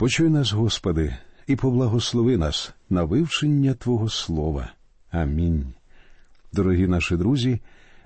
[0.00, 1.16] Почуй нас, Господи,
[1.46, 4.72] і поблагослови нас на вивчення Твого Слова.
[5.10, 5.66] Амінь.
[6.52, 7.60] Дорогі наші друзі.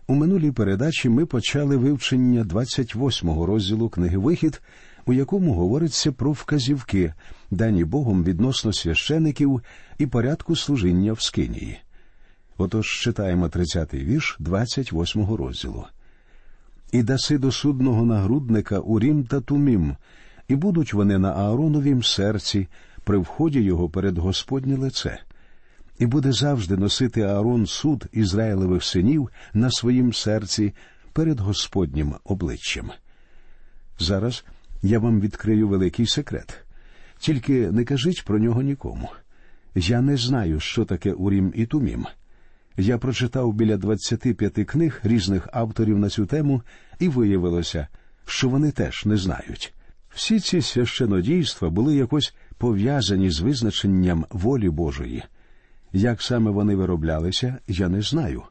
[0.07, 4.63] У минулій передачі ми почали вивчення 28-го розділу книги Вихід,
[5.07, 7.15] у якому говориться про вказівки,
[7.51, 9.61] дані Богом відносно священиків
[9.99, 11.79] і порядку служіння в Скинії.
[12.57, 15.85] Отож читаємо 30-й вірш 28-го розділу.
[16.93, 19.97] І даси до судного нагрудника Урім та Тумім,
[20.49, 22.69] і будуть вони на Аароновім серці
[23.05, 25.19] при вході його перед Господнє лице
[25.99, 30.73] і буде завжди носити Аарон суд Ізраїлевих синів на своїм серці
[31.13, 32.91] перед Господнім обличчям.
[33.99, 34.45] Зараз
[34.83, 36.65] я вам відкрию великий секрет.
[37.19, 39.09] Тільки не кажіть про нього нікому.
[39.75, 42.07] Я не знаю, що таке Урім і Тумім.
[42.77, 46.63] Я прочитав біля 25 книг різних авторів на цю тему,
[46.99, 47.89] і виявилося,
[48.27, 49.75] що вони теж не знають.
[50.15, 55.23] Всі ці священодійства були якось пов'язані з визначенням волі Божої.
[55.93, 58.43] Як саме вони вироблялися, я не знаю.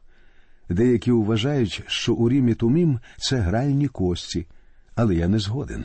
[0.68, 4.46] Деякі вважають, що Урім і Тумім це гральні кості,
[4.94, 5.84] але я не згоден.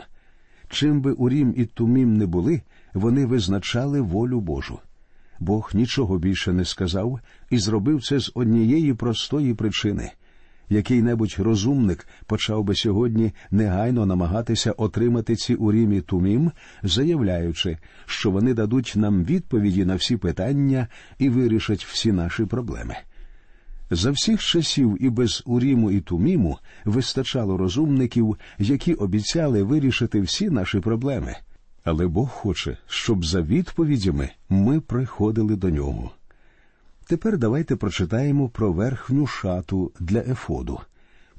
[0.69, 2.61] Чим би Урім і Тумім не були,
[2.93, 4.79] вони визначали волю Божу.
[5.39, 7.19] Бог нічого більше не сказав
[7.49, 10.11] і зробив це з однієї простої причини.
[10.69, 16.51] Який небудь розумник почав би сьогодні негайно намагатися отримати ці урімі тумім,
[16.83, 20.87] заявляючи, що вони дадуть нам відповіді на всі питання
[21.19, 22.95] і вирішать всі наші проблеми.
[23.91, 30.79] За всіх часів і без уріму і туміму вистачало розумників, які обіцяли вирішити всі наші
[30.79, 31.35] проблеми.
[31.83, 36.11] Але Бог хоче, щоб за відповідями ми приходили до нього.
[37.09, 40.79] Тепер давайте прочитаємо про верхню шату для Ефоду.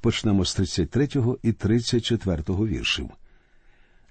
[0.01, 1.07] Почнемо з 33
[1.43, 3.09] і 34 віршів.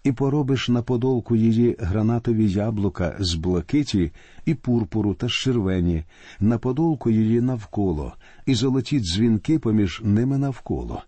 [0.05, 4.13] І поробиш на подолку її гранатові яблука з блакиті
[4.45, 6.05] і пурпуру та червені,
[6.41, 8.13] на подолку її навколо,
[8.47, 11.03] і золоті дзвінки поміж ними навколо,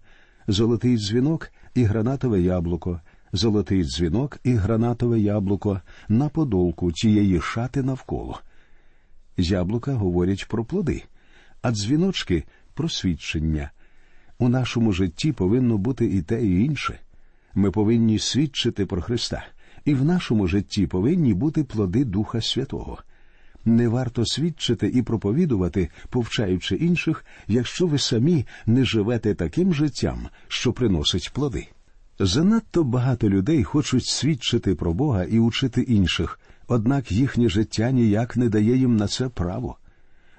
[0.49, 3.01] золотий дзвінок і гранатове яблуко,
[3.33, 8.41] золотий дзвінок і гранатове яблуко на подолку тієї шати навколо.
[9.37, 11.03] Яблука говорять про плоди,
[11.63, 12.45] а дзвіночки
[12.75, 13.71] про свідчення.
[14.39, 16.99] У нашому житті повинно бути і те, і інше.
[17.55, 19.47] Ми повинні свідчити про Христа,
[19.85, 22.99] і в нашому житті повинні бути плоди Духа Святого.
[23.65, 30.73] Не варто свідчити і проповідувати, повчаючи інших, якщо ви самі не живете таким життям, що
[30.73, 31.69] приносить плоди.
[32.19, 36.41] Занадто багато людей хочуть свідчити про Бога і учити інших,
[36.73, 39.77] однак їхнє життя ніяк не дає їм на це право.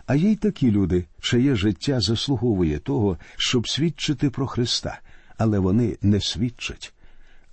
[0.05, 4.99] А є й такі люди, чиє життя заслуговує того, щоб свідчити про Христа,
[5.37, 6.93] але вони не свідчать.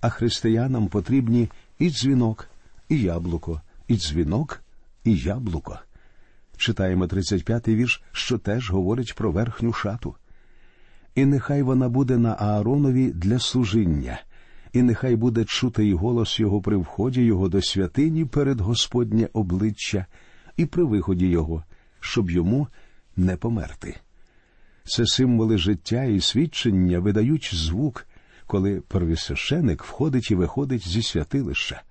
[0.01, 1.49] А християнам потрібні
[1.79, 2.47] і дзвінок,
[2.89, 4.61] і яблуко, і дзвінок,
[5.03, 5.79] і яблуко.
[6.57, 10.15] Читаємо 35-й вірш, що теж говорить про верхню шату.
[11.15, 14.21] І нехай вона буде на Ааронові для служіння,
[14.73, 20.05] і нехай буде чутий голос його при вході його до святині перед Господнє обличчя
[20.57, 21.63] і при виході його,
[21.99, 22.67] щоб йому
[23.17, 23.97] не померти.
[24.83, 28.07] Це символи життя і свідчення видають звук,
[28.47, 31.81] коли первосвященик входить і виходить зі святилища.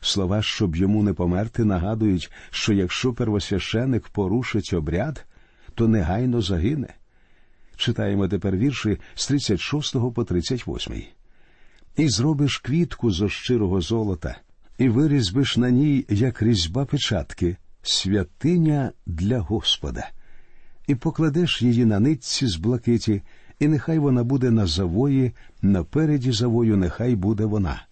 [0.00, 5.26] Слова, щоб йому не померти, нагадують, що якщо первосвященик порушить обряд,
[5.74, 6.94] то негайно загине.
[7.76, 11.02] Читаємо тепер вірші з 36 по 38
[11.96, 14.36] і зробиш квітку зо щирого золота,
[14.78, 20.08] і вирізбиш на ній, як різьба печатки, святиня для Господа,
[20.86, 23.22] і покладеш її на нитці з блакиті,
[23.58, 27.82] і нехай вона буде на завої, напереді завою нехай буде вона,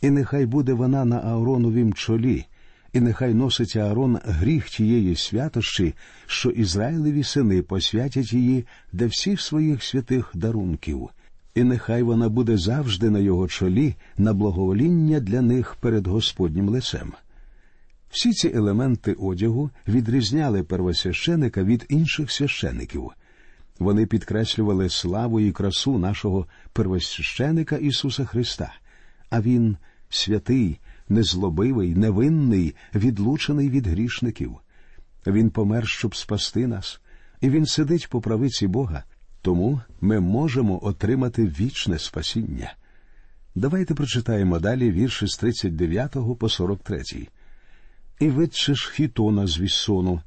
[0.00, 2.46] і нехай буде вона на Аароновім чолі,
[2.92, 5.94] і нехай носить Аарон гріх тієї святощі,
[6.26, 11.10] що Ізраїлеві сини посвятять її для всіх своїх святих дарунків
[11.58, 17.12] і нехай вона буде завжди на його чолі на благовоління для них перед Господнім лицем.
[18.10, 23.10] Всі ці елементи одягу відрізняли первосвященика від інших священиків.
[23.78, 28.72] Вони підкреслювали славу і красу нашого первосвященика Ісуса Христа,
[29.30, 29.76] а Він
[30.08, 34.54] святий, незлобивий, невинний, відлучений від грішників.
[35.26, 37.00] Він помер, щоб спасти нас,
[37.40, 39.04] і він сидить по правиці Бога,
[39.42, 42.74] тому ми можемо отримати вічне спасіння.
[43.54, 47.02] Давайте прочитаємо далі вірші з 39 по 43.
[48.20, 50.20] І витчеш хітона з віссону,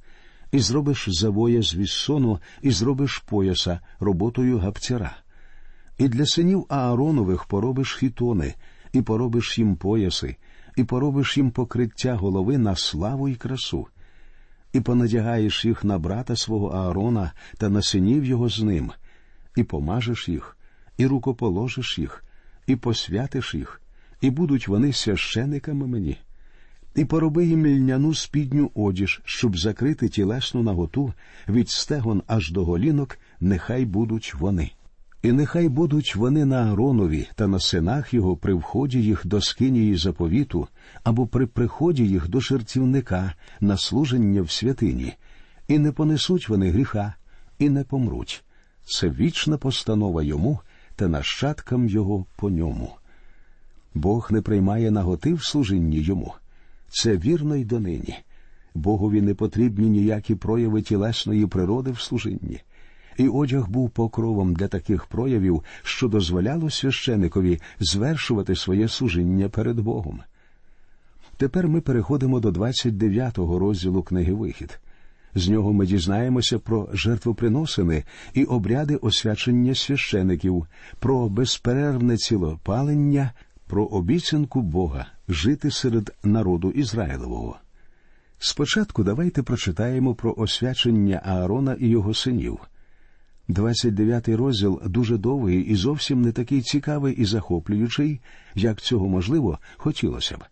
[0.52, 5.18] і зробиш завоя з віссону, і зробиш пояса роботою гапцяра.
[5.98, 8.54] І для синів Ааронових поробиш хітони,
[8.94, 10.36] і поробиш їм пояси,
[10.78, 13.88] і поробиш їм покриття голови на славу і красу,
[14.74, 18.92] і понадягаєш їх на брата свого Аарона та на синів його з ним,
[19.56, 20.58] і помажеш їх,
[20.98, 22.24] і рукоположиш їх,
[22.68, 23.82] і посвятиш їх,
[24.22, 26.18] і будуть вони священиками мені.
[26.96, 31.14] І пороби їм льняну спідню одіж, щоб закрити тілесну наготу
[31.50, 34.72] від стегон аж до голінок, нехай будуть вони.
[35.22, 39.96] І нехай будуть вони на Ааронові та на синах його при вході їх до скинії
[39.96, 40.68] заповіту,
[41.04, 45.14] або при приході їх до жертівника на служення в святині,
[45.68, 47.14] і не понесуть вони гріха,
[47.60, 48.44] і не помруть.
[48.86, 50.60] Це вічна постанова йому
[50.96, 52.92] та нащадкам його по ньому.
[53.94, 56.34] Бог не приймає наготи в служінні йому.
[56.90, 58.16] Це вірно й донині.
[58.76, 62.62] Богові не потрібні ніякі прояви тілесної природи в служінні
[63.18, 70.20] і одяг був покровом для таких проявів, що дозволяло священикові звершувати своє служіння перед Богом.
[71.38, 74.80] Тепер ми переходимо до 29-го розділу книги Вихід.
[75.36, 78.04] З нього ми дізнаємося про жертвоприносини
[78.34, 80.66] і обряди освячення священиків,
[81.00, 83.32] про безперервне цілопалення,
[83.68, 87.58] про обіцянку Бога жити серед народу Ізраїлового.
[88.40, 92.60] Спочатку давайте прочитаємо про освячення Аарона і його синів.
[93.54, 98.20] 29-й розділ дуже довгий і зовсім не такий цікавий і захоплюючий,
[98.56, 100.44] як цього можливо хотілося б.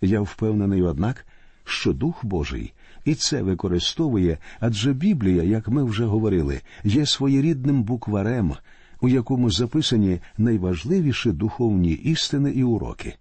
[0.00, 1.26] Я впевнений, однак,
[1.64, 2.72] що Дух Божий
[3.04, 8.54] і це використовує, адже Біблія, як ми вже говорили, є своєрідним букварем,
[9.00, 13.14] у якому записані найважливіші духовні істини і уроки.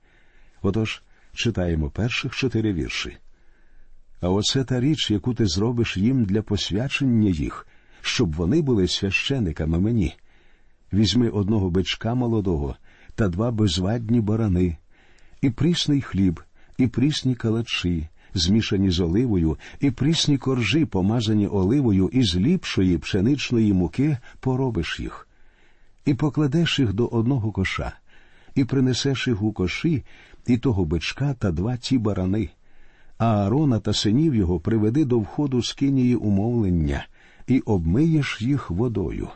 [0.61, 1.03] Отож,
[1.33, 3.17] читаємо перших чотири вірші.
[4.21, 7.67] А оце та річ, яку ти зробиш їм для посвячення їх
[8.07, 10.15] щоб вони були священиками мені.
[10.93, 12.75] Візьми одного бичка молодого
[13.15, 14.77] та два безвадні барани,
[15.41, 16.41] і прісний хліб,
[16.77, 23.73] і прісні калачі, змішані з оливою, і прісні коржі, помазані оливою, і з ліпшої пшеничної
[23.73, 25.27] муки поробиш їх,
[26.05, 27.93] і покладеш їх до одного коша,
[28.55, 30.03] і принесеш їх у коші,
[30.47, 32.49] і того бичка та два ті барани.
[33.17, 37.05] А Аарона та синів його приведи до входу з кинії умовлення
[37.47, 39.29] і обмиєш їх водою.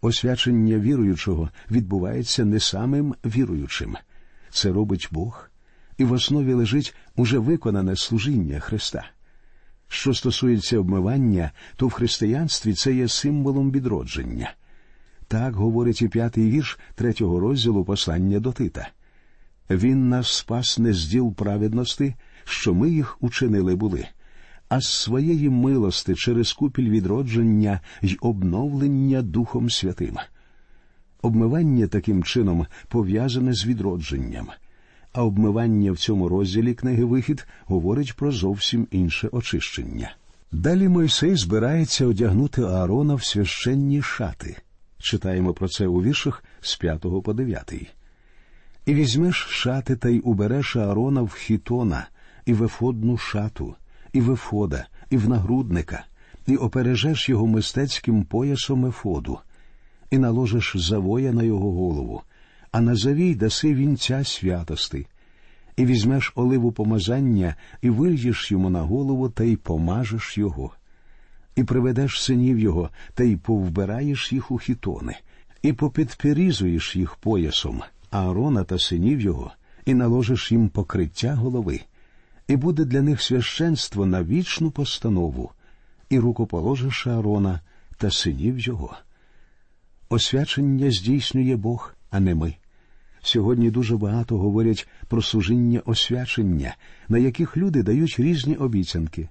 [0.00, 3.96] Освячення віруючого відбувається не самим віруючим.
[4.50, 5.50] Це робить Бог,
[5.98, 9.04] і в основі лежить уже виконане служіння Христа.
[9.88, 14.52] Що стосується обмивання, то в християнстві це є символом відродження.
[15.28, 18.88] Так говорить і п'ятий вірш третього розділу послання до Тита.
[19.70, 22.14] Він нас спас не з діл праведності,
[22.44, 24.06] що ми їх учинили були
[24.70, 30.16] а з своєї милости через купіль відродження й обновлення Духом Святим.
[31.22, 34.48] Обмивання таким чином пов'язане з відродженням,
[35.12, 40.12] а обмивання в цьому розділі книги Вихід говорить про зовсім інше очищення.
[40.52, 44.56] Далі Мойсей збирається одягнути Аарона в священні шати.
[44.98, 47.72] Читаємо про це у віршах з 5 по 9.
[48.86, 52.08] І візьмеш шати та й убереш Аарона в хітона
[52.46, 53.74] і в ефодну шату,
[54.12, 56.04] і в ефода, і в нагрудника,
[56.46, 59.38] і опережеш його мистецьким поясом ефоду,
[60.10, 62.22] і наложиш завоя на його голову,
[62.72, 65.06] а на завій даси вінця святости,
[65.76, 70.72] і візьмеш оливу помазання, і вильєш йому на голову та й помажеш його,
[71.56, 75.16] і приведеш синів його, та й повбираєш їх у хітони,
[75.62, 79.52] і попідпірізуєш їх поясом, Аарона та синів його,
[79.86, 81.80] і наложиш їм покриття голови
[82.50, 85.50] і буде для них священство на вічну постанову,
[86.08, 87.60] і рукоположиш Аарона
[87.96, 88.96] та синів його.
[90.08, 92.54] Освячення здійснює Бог, а не ми.
[93.22, 96.76] Сьогодні дуже багато говорять про служіння освячення,
[97.08, 99.28] на яких люди дають різні обіцянки.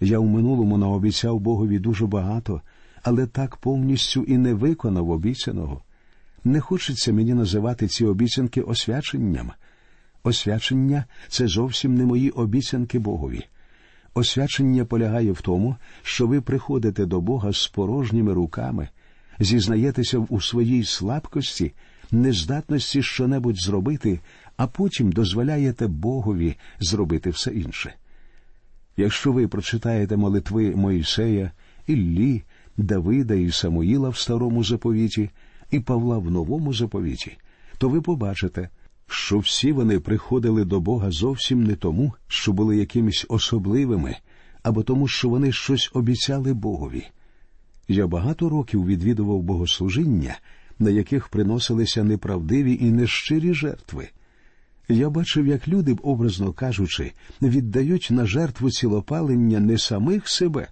[0.00, 2.60] Я в минулому наобіцяв Богові дуже багато,
[3.02, 5.82] але так повністю і не виконав обіцяного.
[6.44, 9.52] Не хочеться мені називати ці обіцянки освяченням.
[10.24, 13.44] Освячення це зовсім не мої обіцянки Богові.
[14.14, 18.88] Освячення полягає в тому, що ви приходите до Бога з порожніми руками,
[19.38, 21.72] зізнаєтеся у своїй слабкості,
[22.10, 24.20] нездатності щонебудь зробити,
[24.56, 27.94] а потім дозволяєте Богові зробити все інше.
[28.96, 31.50] Якщо ви прочитаєте молитви Моїсея,
[31.86, 32.42] Іллі,
[32.76, 35.30] Давида і Самуїла в старому заповіті
[35.70, 37.38] і Павла в новому заповіті,
[37.78, 38.68] то ви побачите
[39.06, 44.16] що всі вони приходили до Бога зовсім не тому, що були якимись особливими,
[44.62, 47.06] або тому, що вони щось обіцяли Богові.
[47.88, 50.38] Я багато років відвідував богослужіння,
[50.78, 54.08] на яких приносилися неправдиві і нещирі жертви.
[54.88, 60.68] Я бачив, як люди, образно кажучи, віддають на жертву цілопалення не самих себе,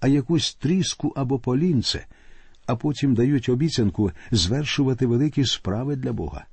[0.00, 2.06] а якусь тріску або полінце,
[2.66, 6.44] а потім дають обіцянку звершувати великі справи для Бога.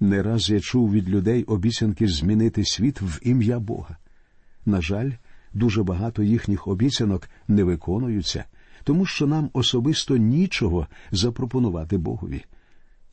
[0.00, 3.96] Не раз я чув від людей обіцянки змінити світ в ім'я Бога.
[4.66, 5.10] На жаль,
[5.52, 8.44] дуже багато їхніх обіцянок не виконуються,
[8.84, 12.44] тому що нам особисто нічого запропонувати Богові.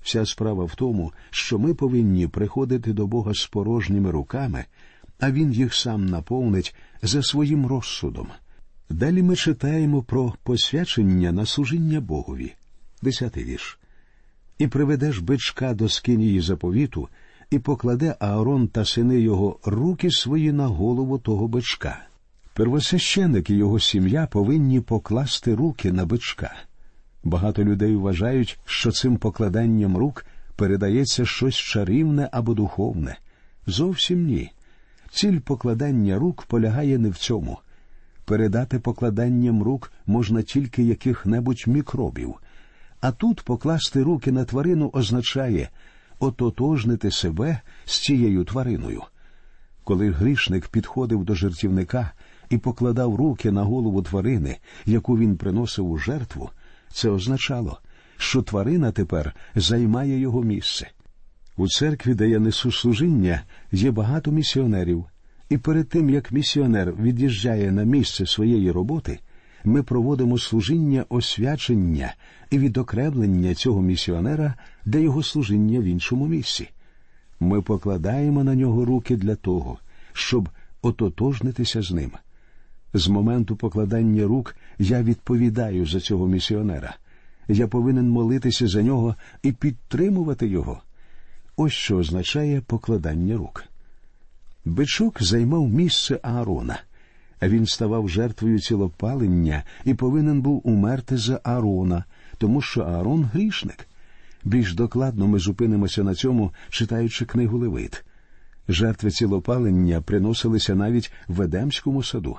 [0.02, 4.66] Вся справа в тому, що ми повинні приходити до Бога з порожніми руками,
[5.20, 8.28] а Він їх сам наповнить за своїм розсудом.
[8.90, 12.54] Далі ми читаємо про посвячення на служіння Богові.
[13.02, 13.81] Десятий вірш.
[14.62, 17.10] І приведеш бичка до скинії заповіту,
[17.52, 22.00] і покладе Аарон та сини його руки свої на голову того бичка.
[22.54, 26.54] Первосвященик і його сім'я повинні покласти руки на бичка.
[27.24, 30.26] Багато людей вважають, що цим покладанням рук
[30.56, 33.18] передається щось чарівне або духовне.
[33.68, 34.52] Зовсім ні.
[35.12, 37.58] Ціль покладання рук полягає не в цьому.
[38.26, 42.36] Передати покладанням рук можна тільки яких-небудь мікробів,
[43.02, 45.70] а тут покласти руки на тварину означає
[46.20, 49.02] ототожнити себе з цією твариною.
[49.84, 52.12] Коли грішник підходив до жертівника
[52.50, 56.50] і покладав руки на голову тварини, яку він приносив у жертву,
[56.94, 57.80] це означало,
[58.18, 60.92] що тварина тепер займає його місце.
[61.58, 65.06] У церкві, де я несу служіння, є багато місіонерів,
[65.50, 69.20] і перед тим як місіонер від'їжджає на місце своєї роботи,
[69.64, 72.14] ми проводимо служіння освячення
[72.50, 74.54] і відокремлення цього місіонера
[74.86, 76.70] для його служіння в іншому місці.
[77.40, 79.78] Ми покладаємо на нього руки для того,
[80.14, 80.50] щоб
[80.82, 82.12] ототожнитися з ним.
[82.94, 86.96] З моменту покладання рук я відповідаю за цього місіонера.
[87.48, 90.82] Я повинен молитися за нього і підтримувати його.
[91.56, 93.64] Ось що означає покладання рук.
[94.66, 96.80] Бичок займав місце Аарона,
[97.48, 102.04] він ставав жертвою цілопалення і повинен був умерти за Аарона,
[102.38, 103.88] тому що Аарон грішник.
[104.44, 108.04] Більш докладно ми зупинимося на цьому, читаючи книгу Левит.
[108.70, 112.38] Жертви цілопалення приносилися навіть в Едемському саду.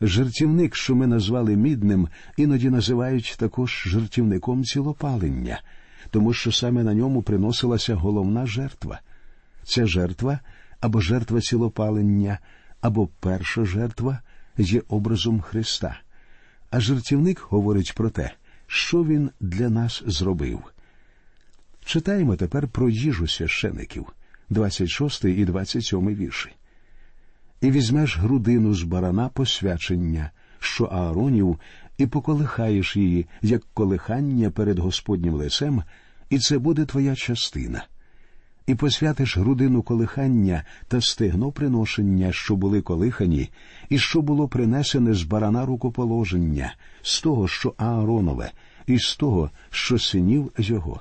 [0.00, 5.60] Жертівник, що ми назвали мідним, іноді називають також жертівником цілопалення,
[6.10, 9.00] тому що саме на ньому приносилася головна жертва.
[9.64, 10.40] Ця жертва
[10.80, 12.38] або жертва цілопалення,
[12.86, 14.20] або перша жертва
[14.58, 16.00] є образом Христа.
[16.70, 18.32] А жертівник говорить про те,
[18.66, 20.62] що він для нас зробив.
[21.84, 24.06] Читаємо тепер про їжу священиків,
[24.50, 26.50] 26 і 27 вірші.
[27.60, 31.60] І візьмеш грудину з барана посвячення, що Ааронів,
[31.98, 35.82] і поколихаєш її, як колихання перед Господнім лицем,
[36.30, 37.84] і це буде твоя частина.
[38.66, 43.50] І посвятиш грудину колихання та стегно приношення, що були колихані,
[43.88, 48.52] і що було принесене з барана рукоположення, з того, що Ааронове,
[48.86, 51.00] і з того, що синів його.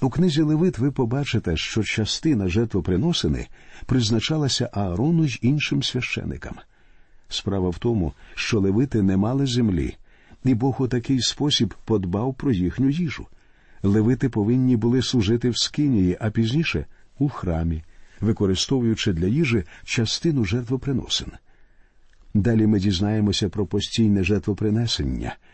[0.00, 3.46] У книзі Левит ви побачите, що частина жертвоприносини
[3.86, 6.54] призначалася Аарону й іншим священикам.
[7.28, 9.96] Справа в тому, що левити не мали землі,
[10.44, 13.26] і Бог у такий спосіб подбав про їхню їжу.
[13.82, 16.86] Левити повинні були служити в скинії, а пізніше
[17.18, 17.84] у храмі,
[18.20, 21.28] використовуючи для їжі частину жертвоприносин.
[22.34, 25.36] Далі ми дізнаємося про постійне жертвопринесення–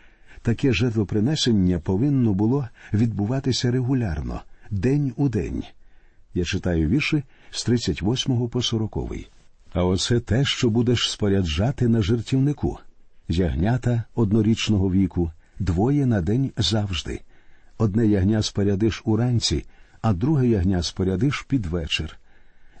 [0.45, 4.41] Таке жертвопринесення повинно було відбуватися регулярно,
[4.71, 5.63] день у день.
[6.33, 8.97] Я читаю вірші з 38 по 40.
[9.73, 12.79] А оце те, що будеш споряджати на жертівнику
[13.27, 17.21] ягнята однорічного віку, двоє на день завжди.
[17.77, 19.65] Одне ягня спорядиш уранці,
[20.01, 22.17] а друге ягня спорядиш під вечір.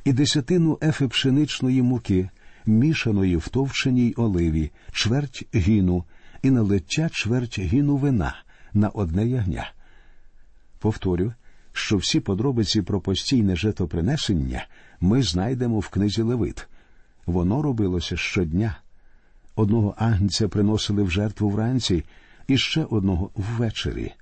[0.03, 2.29] І десятину ефи пшеничної муки,
[2.65, 6.03] мішаної в товченій оливі, чверть гіну,
[6.41, 8.35] і налиття чверть гіну вина
[8.73, 9.71] на одне ягня.
[10.79, 11.33] Повторю,
[11.71, 14.67] що всі подробиці про постійне жертвопринесення
[14.99, 16.67] ми знайдемо в книзі Левит.
[17.25, 18.77] Воно робилося щодня.
[19.55, 22.03] Одного агнця приносили в жертву вранці
[22.47, 24.13] і ще одного ввечері.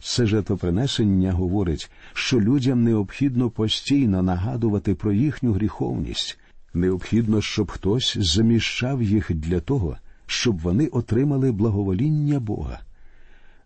[0.00, 6.38] Це жертвопринесення говорить, що людям необхідно постійно нагадувати про їхню гріховність,
[6.74, 12.80] необхідно, щоб хтось заміщав їх для того, щоб вони отримали благовоління Бога.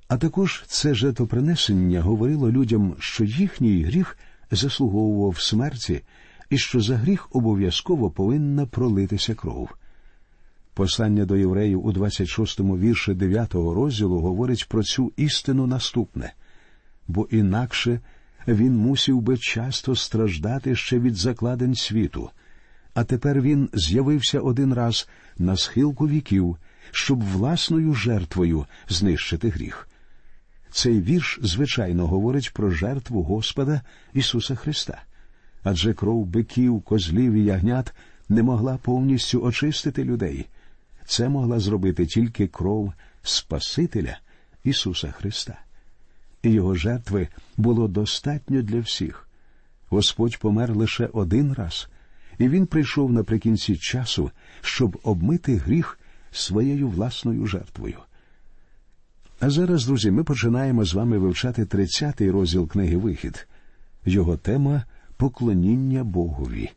[0.08, 4.18] А також це жертвопринесення говорило людям, що їхній гріх
[4.50, 6.00] заслуговував смерті
[6.50, 9.70] і що за гріх обов'язково повинна пролитися кров.
[10.74, 16.32] Послання до євреїв у 26-му вірші 9-го розділу говорить про цю істину наступне
[17.08, 18.00] бо інакше
[18.48, 22.30] він мусів би часто страждати ще від закладень світу,
[22.94, 26.56] а тепер він з'явився один раз на схилку віків,
[26.90, 29.88] щоб власною жертвою знищити гріх.
[30.70, 33.80] Цей вірш, звичайно, говорить про жертву Господа
[34.14, 35.02] Ісуса Христа,
[35.62, 37.94] адже кров биків, козлів і ягнят
[38.28, 40.46] не могла повністю очистити людей.
[41.12, 42.92] Це могла зробити тільки кров
[43.22, 44.18] Спасителя
[44.64, 45.58] Ісуса Христа.
[46.42, 49.28] Його жертви було достатньо для всіх.
[49.88, 51.88] Господь помер лише один раз,
[52.38, 55.98] і він прийшов наприкінці часу, щоб обмити гріх
[56.30, 57.98] своєю власною жертвою.
[59.40, 63.48] А зараз, друзі, ми починаємо з вами вивчати 30-й розділ книги Вихід.
[64.04, 64.84] Його тема
[65.16, 66.70] поклоніння Богові.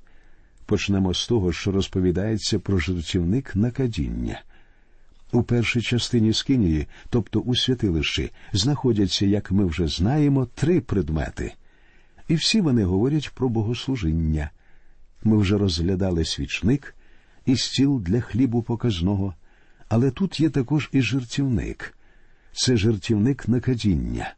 [0.66, 4.42] Почнемо з того, що розповідається про жертівник накадіння.
[5.32, 11.54] У першій частині Скинії, тобто у святилищі, знаходяться, як ми вже знаємо, три предмети.
[12.28, 14.50] І всі вони говорять про богослужіння.
[15.24, 16.96] Ми вже розглядали свічник
[17.46, 19.34] і стіл для хлібу показного,
[19.90, 21.98] але тут є також і жертівник.
[22.54, 24.34] Це жертівник накадіння.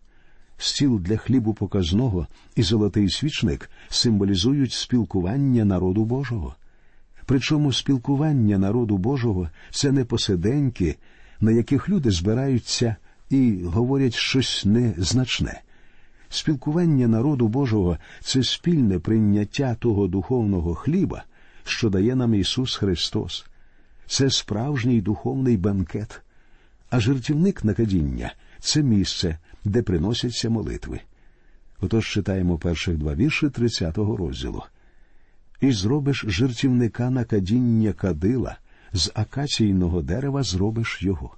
[0.57, 6.55] Стіл для хлібу показного і золотий свічник символізують спілкування народу Божого.
[7.25, 10.97] Причому спілкування народу Божого це не посиденьки,
[11.41, 12.95] на яких люди збираються
[13.29, 15.61] і говорять щось незначне.
[16.29, 21.23] Спілкування народу Божого це спільне прийняття того духовного хліба,
[21.63, 23.45] що дає нам Ісус Христос.
[24.07, 26.21] Це справжній духовний банкет.
[26.89, 29.37] А жертівник накадіння це місце,
[29.69, 30.99] де приносяться молитви.
[31.81, 34.63] Отож читаємо перших два вірші 30-го розділу.
[35.61, 38.57] І зробиш жертівника на кадіння кадила,
[38.93, 41.35] з акаційного дерева зробиш його.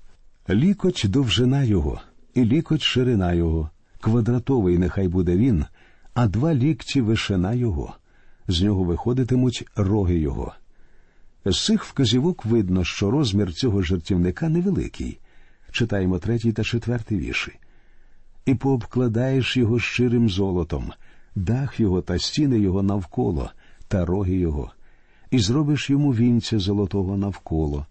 [0.50, 2.02] Лікоть довжина його,
[2.34, 3.70] і лікоть ширина його,
[4.02, 5.66] квадратовий нехай буде він,
[6.14, 7.96] а два лікті вишина його.
[8.48, 10.54] З нього виходитимуть роги його.
[11.46, 15.20] З цих вказівок видно, що розмір цього жертівника невеликий.
[15.72, 17.52] Читаємо третій та четвертий вірші.
[18.46, 20.92] І пообкладаєш його щирим золотом,
[21.36, 23.52] дах його та стіни його навколо,
[23.88, 24.72] та роги його,
[25.32, 27.86] і зробиш йому вінця золотого навколо,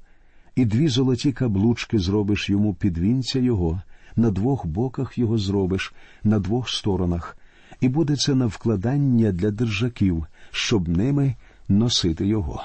[0.57, 3.83] і дві золоті каблучки зробиш йому під вінця його,
[4.17, 5.93] на двох боках його зробиш,
[6.25, 7.37] на двох сторонах,
[7.81, 11.35] і буде це на вкладання для держаків, щоб ними
[11.69, 12.63] носити його.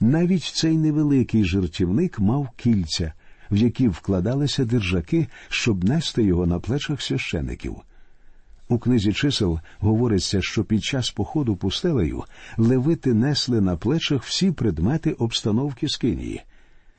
[0.00, 3.12] Навіть цей невеликий жертівник мав кільця,
[3.50, 7.76] в які вкладалися держаки, щоб нести його на плечах священиків.
[8.68, 12.24] У книзі чисел говориться, що під час походу пустелею
[12.56, 16.42] левити несли на плечах всі предмети обстановки скинії.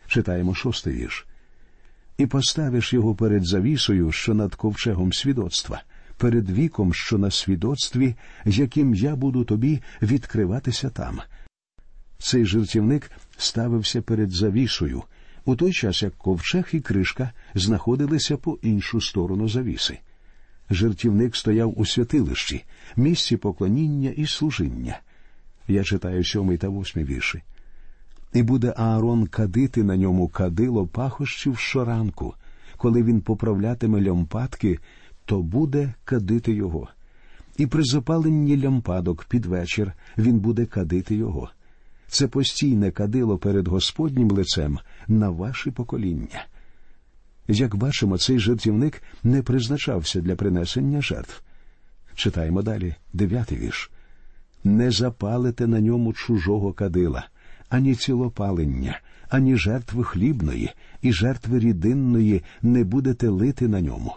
[0.08, 1.26] Читаємо шостий вірш.
[2.18, 5.82] І поставиш його перед завісою, що над ковчегом свідоцтва,
[6.18, 11.22] перед віком, що на свідоцтві, яким я буду тобі відкриватися там.
[12.18, 15.04] Цей жертівник ставився перед завісою,
[15.50, 20.00] у той час як ковчег і кришка знаходилися по іншу сторону завіси.
[20.70, 25.00] Жертівник стояв у святилищі, місці поклоніння і служіння.
[25.68, 27.42] Я читаю сьомий та восьмий вірші.
[28.34, 32.34] І буде Аарон кадити на ньому кадило пахощів щоранку,
[32.78, 34.80] коли він поправлятиме лямпадки,
[35.26, 36.88] то буде кадити його.
[37.58, 41.50] І при запаленні лямпадок під вечір він буде кадити його.
[42.10, 46.45] Це постійне кадило перед Господнім лицем на ваші покоління.
[47.48, 51.41] Як бачимо, цей жертівник не призначався для принесення жертв.
[52.15, 53.91] Читаємо далі дев'ятий вірш.
[54.63, 57.28] Не запалите на ньому чужого кадила,
[57.69, 60.69] ані цілопалення, ані жертви хлібної,
[61.02, 64.15] і жертви рідинної не будете лити на ньому.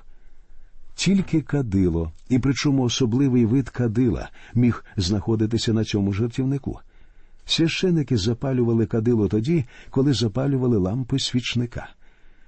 [0.94, 6.80] Тільки кадило, і причому особливий вид кадила міг знаходитися на цьому жертівнику.
[7.52, 11.88] Священики запалювали кадило тоді, коли запалювали лампи свічника.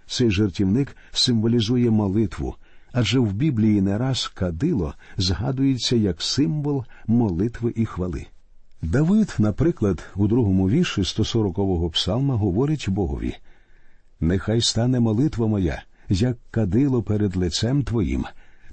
[0.06, 2.54] Цей жертівник символізує молитву,
[2.92, 8.26] адже в Біблії не раз кадило згадується як символ молитви і хвали.
[8.82, 13.34] Давид, наприклад, у другому вірші 140-го псалма говорить Богові
[14.20, 18.24] Нехай стане молитва моя, як кадило перед лицем Твоїм,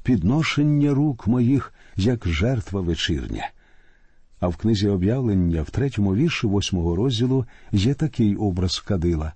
[0.03, 3.49] підношення рук моїх, як жертва вечірня.
[4.41, 9.33] А в книзі об'явлення в третьому вірші восьмого розділу є такий образ кадила.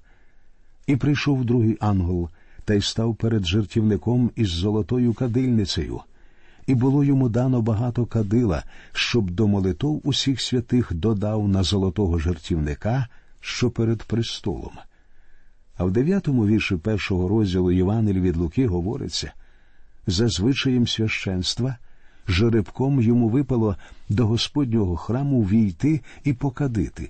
[0.87, 2.29] І прийшов другий ангел
[2.65, 6.01] та й став перед жертівником із золотою кадильницею,
[6.67, 8.63] і було йому дано багато кадила,
[8.93, 13.07] щоб до молитов усіх святих додав на золотого жертівника,
[13.39, 14.73] що перед престолом.
[15.77, 19.33] А в дев'ятому вірші першого розділу Євангелії від Луки говориться
[20.07, 21.77] за звичаєм священства
[22.27, 23.75] жеребком йому випало
[24.09, 27.09] до Господнього храму війти і покадити.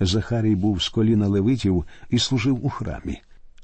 [0.00, 3.20] Захарій був з коліна левитів і служив у храмі.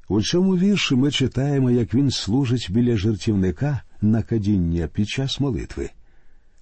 [0.09, 5.91] У цьому вірші ми читаємо, як він служить біля жертівника на кадіння під час молитви.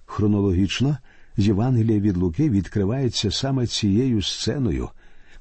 [0.05, 0.97] Хронологічно
[1.37, 4.89] Євангелія від Луки відкривається саме цією сценою,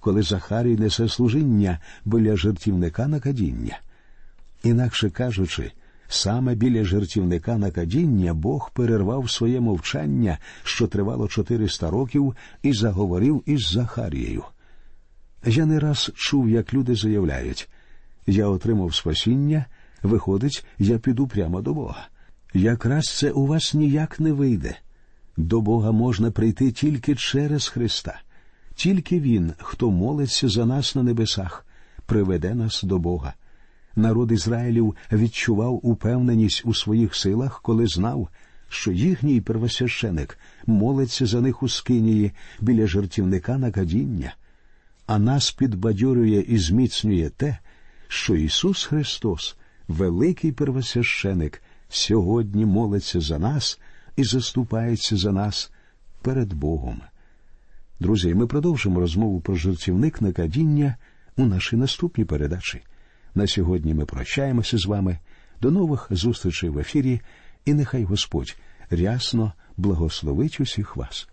[0.01, 3.79] коли Захарій несе служіння біля жертівника на кадіння.
[4.65, 5.73] Інакше кажучи,
[6.09, 13.43] саме біля жертівника на кадіння Бог перервав своє мовчання, що тривало 400 років, і заговорив
[13.47, 14.45] із Захарією.
[15.47, 17.69] Я не раз чув, як люди заявляють
[18.27, 19.65] я отримав спасіння,
[20.03, 22.09] виходить, я піду прямо до Бога.
[22.55, 24.77] Якраз це у вас ніяк не вийде.
[25.37, 28.21] До Бога можна прийти тільки через Христа,
[28.75, 31.67] тільки Він, хто молиться за нас на небесах,
[32.07, 33.35] приведе нас до Бога.
[33.97, 38.29] Народ Ізраїлів відчував упевненість у своїх силах, коли знав,
[38.69, 44.35] що їхній первосвященик молиться за них у скинії біля жертівника на кадіння,
[45.07, 47.59] а нас підбадьорює і зміцнює те,
[48.09, 49.57] що Ісус Христос,
[49.89, 53.81] великий первосвященик, сьогодні молиться за нас
[54.17, 55.73] і заступається за нас
[56.23, 57.01] перед Богом.
[58.01, 60.97] Друзі, ми продовжимо розмову про жертівник на кадіння
[61.37, 62.83] у нашій наступній передачі.
[63.37, 65.19] На сьогодні ми прощаємося з вами.
[65.61, 67.21] До нових зустрічей в ефірі,
[67.65, 68.57] і нехай Господь
[68.91, 71.29] рясно благословить усіх вас.